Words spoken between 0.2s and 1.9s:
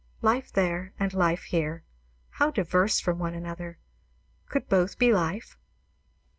Life there and life here,